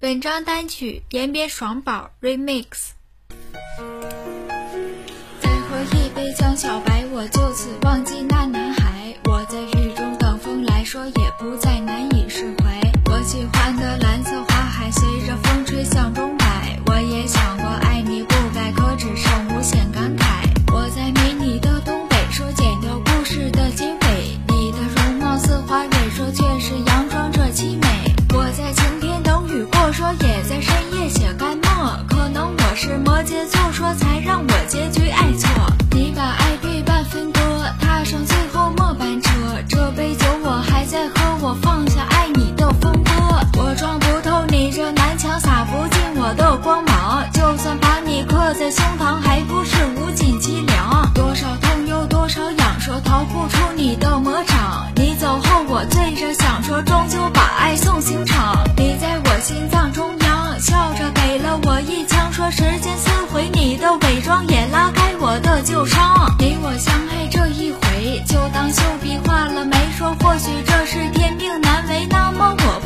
[0.00, 2.90] 本张单曲延边爽宝 Remix。
[5.40, 9.12] 再喝一杯江小白，我就此忘记那男孩。
[9.24, 12.80] 我在雨中等风来，说也不再难以释怀。
[13.06, 14.40] 我喜欢的蓝色
[33.04, 35.48] 摩羯座，说才让我结局爱错。
[35.92, 37.40] 你把爱对半分割，
[37.80, 39.30] 踏上最后末班车。
[39.68, 43.62] 这杯酒我还在喝，我放下爱你的风波。
[43.62, 47.24] 我撞不透你这南墙，洒不进我的光芒。
[47.32, 51.10] 就算把你刻在胸膛，还不是无尽凄凉。
[51.14, 54.86] 多少痛又多少痒，说逃不出你的魔掌。
[54.96, 57.17] 你走后我醉着想说，终究
[62.38, 66.32] 说时间撕毁你的伪装，也拉开我的旧伤。
[66.38, 72.80] 你我相爱这一回，就当秀笔画了眉，说或许这是天命难违，那么我